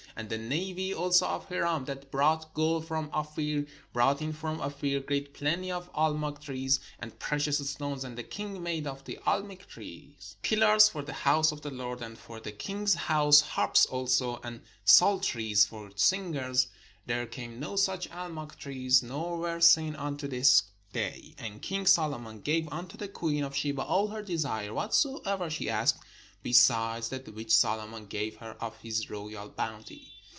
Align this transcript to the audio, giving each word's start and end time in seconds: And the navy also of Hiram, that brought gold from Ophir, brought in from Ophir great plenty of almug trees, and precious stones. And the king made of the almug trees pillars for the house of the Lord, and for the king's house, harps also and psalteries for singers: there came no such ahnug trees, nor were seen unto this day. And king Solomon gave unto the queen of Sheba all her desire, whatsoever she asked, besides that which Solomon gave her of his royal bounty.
And 0.13 0.27
the 0.29 0.37
navy 0.37 0.93
also 0.93 1.25
of 1.25 1.47
Hiram, 1.47 1.85
that 1.85 2.11
brought 2.11 2.53
gold 2.53 2.85
from 2.85 3.09
Ophir, 3.13 3.65
brought 3.93 4.21
in 4.21 4.33
from 4.33 4.59
Ophir 4.59 4.99
great 4.99 5.33
plenty 5.33 5.71
of 5.71 5.91
almug 5.93 6.41
trees, 6.41 6.81
and 6.99 7.17
precious 7.17 7.57
stones. 7.67 8.03
And 8.03 8.17
the 8.17 8.23
king 8.23 8.61
made 8.61 8.85
of 8.85 9.05
the 9.05 9.17
almug 9.25 9.65
trees 9.67 10.35
pillars 10.41 10.89
for 10.89 11.01
the 11.01 11.13
house 11.13 11.53
of 11.53 11.61
the 11.61 11.71
Lord, 11.71 12.01
and 12.01 12.17
for 12.17 12.41
the 12.41 12.51
king's 12.51 12.93
house, 12.93 13.39
harps 13.39 13.85
also 13.85 14.41
and 14.43 14.61
psalteries 14.83 15.63
for 15.65 15.89
singers: 15.95 16.67
there 17.05 17.25
came 17.25 17.57
no 17.61 17.77
such 17.77 18.09
ahnug 18.09 18.57
trees, 18.57 19.01
nor 19.01 19.37
were 19.37 19.61
seen 19.61 19.95
unto 19.95 20.27
this 20.27 20.63
day. 20.91 21.35
And 21.37 21.61
king 21.61 21.85
Solomon 21.87 22.41
gave 22.41 22.67
unto 22.69 22.97
the 22.97 23.07
queen 23.07 23.45
of 23.45 23.55
Sheba 23.55 23.83
all 23.83 24.09
her 24.09 24.21
desire, 24.21 24.73
whatsoever 24.73 25.49
she 25.49 25.69
asked, 25.69 25.99
besides 26.43 27.09
that 27.09 27.31
which 27.35 27.51
Solomon 27.53 28.07
gave 28.07 28.37
her 28.37 28.53
of 28.59 28.75
his 28.77 29.11
royal 29.11 29.47
bounty. 29.49 30.09